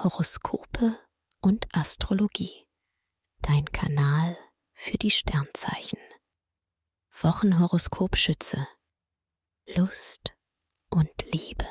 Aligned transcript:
Horoskope 0.00 0.96
und 1.40 1.66
Astrologie. 1.74 2.68
Dein 3.42 3.64
Kanal 3.64 4.38
für 4.72 4.96
die 4.96 5.10
Sternzeichen. 5.10 5.98
Wochenhoroskop 7.20 8.16
Schütze. 8.16 8.68
Lust 9.74 10.36
und 10.88 11.10
Liebe. 11.32 11.66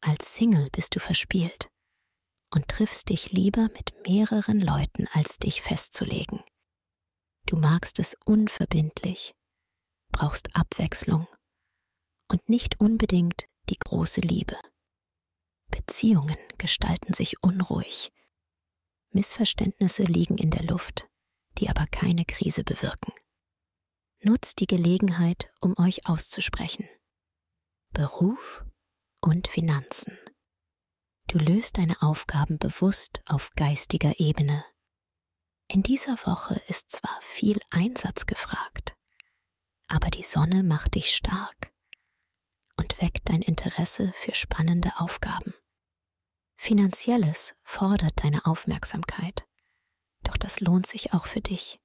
Als 0.00 0.36
Single 0.36 0.70
bist 0.70 0.94
du 0.94 1.00
verspielt 1.00 1.68
und 2.54 2.68
triffst 2.68 3.08
dich 3.08 3.32
lieber 3.32 3.62
mit 3.72 3.92
mehreren 4.06 4.60
Leuten, 4.60 5.08
als 5.08 5.38
dich 5.38 5.62
festzulegen. 5.62 6.44
Du 7.46 7.56
magst 7.56 7.98
es 7.98 8.16
unverbindlich, 8.24 9.34
brauchst 10.12 10.54
Abwechslung 10.54 11.26
und 12.30 12.48
nicht 12.48 12.78
unbedingt 12.78 13.48
die 13.68 13.78
große 13.78 14.20
Liebe. 14.20 14.60
Beziehungen 15.86 16.36
gestalten 16.58 17.12
sich 17.12 17.42
unruhig. 17.44 18.12
Missverständnisse 19.10 20.02
liegen 20.02 20.36
in 20.36 20.50
der 20.50 20.64
Luft, 20.64 21.08
die 21.58 21.68
aber 21.68 21.86
keine 21.86 22.24
Krise 22.24 22.64
bewirken. 22.64 23.12
Nutzt 24.20 24.58
die 24.58 24.66
Gelegenheit, 24.66 25.52
um 25.60 25.78
euch 25.78 26.08
auszusprechen. 26.08 26.88
Beruf 27.92 28.64
und 29.20 29.46
Finanzen. 29.46 30.18
Du 31.28 31.38
löst 31.38 31.78
deine 31.78 32.02
Aufgaben 32.02 32.58
bewusst 32.58 33.20
auf 33.26 33.52
geistiger 33.54 34.18
Ebene. 34.18 34.64
In 35.68 35.84
dieser 35.84 36.16
Woche 36.26 36.60
ist 36.66 36.90
zwar 36.90 37.16
viel 37.22 37.60
Einsatz 37.70 38.26
gefragt, 38.26 38.96
aber 39.86 40.10
die 40.10 40.24
Sonne 40.24 40.64
macht 40.64 40.96
dich 40.96 41.14
stark 41.14 41.72
und 42.76 43.00
weckt 43.00 43.28
dein 43.28 43.42
Interesse 43.42 44.12
für 44.14 44.34
spannende 44.34 44.90
Aufgaben. 44.98 45.54
Finanzielles 46.56 47.54
fordert 47.62 48.22
deine 48.24 48.44
Aufmerksamkeit, 48.46 49.46
doch 50.22 50.36
das 50.36 50.60
lohnt 50.60 50.86
sich 50.86 51.12
auch 51.12 51.26
für 51.26 51.40
dich. 51.40 51.78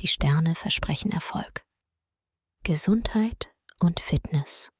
Die 0.00 0.08
Sterne 0.08 0.54
versprechen 0.54 1.12
Erfolg. 1.12 1.64
Gesundheit 2.62 3.52
und 3.78 4.00
Fitness. 4.00 4.70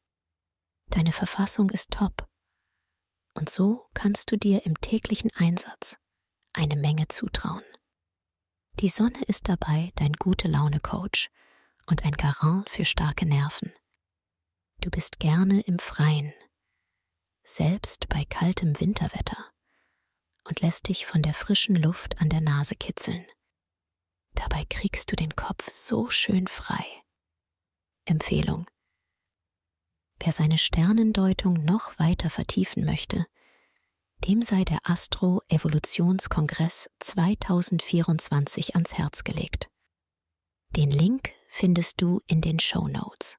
Deine 0.91 1.13
Verfassung 1.13 1.71
ist 1.71 1.91
top. 1.91 2.27
Und 3.35 3.51
so 3.51 3.89
kannst 3.95 4.31
du 4.31 4.37
dir 4.37 4.65
im 4.65 4.81
täglichen 4.81 5.31
Einsatz 5.35 5.99
eine 6.53 6.77
Menge 6.77 7.09
zutrauen. 7.09 7.65
Die 8.81 8.89
Sonne 8.89 9.23
ist 9.27 9.49
dabei 9.49 9.93
dein 9.97 10.13
gute 10.15 10.49
Laune 10.49 10.81
Coach 10.81 11.31
und 11.87 12.05
ein 12.05 12.13
Garant 12.13 12.71
für 12.71 12.85
starke 12.85 13.27
Nerven. 13.27 13.73
Du 14.81 14.91
bist 14.91 15.19
gerne 15.19 15.61
im 15.63 15.79
Freien, 15.79 16.33
selbst 17.45 18.09
bei 18.09 18.25
kaltem 18.25 18.81
Winterwetter, 18.81 19.53
und 20.45 20.61
lässt 20.61 20.89
dich 20.89 21.07
von 21.07 21.23
der 21.23 21.35
frischen 21.35 21.77
Luft 21.77 22.21
an 22.21 22.29
der 22.29 22.41
Nase 22.41 22.75
kitzeln. 22.75 23.25
Dabei 24.35 24.65
kriegst 24.69 25.13
du 25.13 25.17
den 25.17 25.37
Kopf 25.37 25.71
so 25.71 26.11
schön 26.11 26.49
frei. 26.49 26.85
Empfehlung. 28.05 28.67
Wer 30.21 30.33
seine 30.33 30.59
Sternendeutung 30.59 31.65
noch 31.65 31.99
weiter 31.99 32.31
vertiefen 32.31 32.85
möchte, 32.85 33.27
dem 34.27 34.43
sei 34.43 34.65
der 34.65 34.79
Astro-Evolutionskongress 34.85 36.91
2024 37.01 38.75
ans 38.75 38.95
Herz 38.95 39.25
gelegt. 39.25 39.69
Den 40.71 40.91
Link 40.91 41.33
findest 41.49 42.01
du 42.01 42.21
in 42.27 42.41
den 42.41 42.59
Show 42.59 42.89
Notes. 42.89 43.39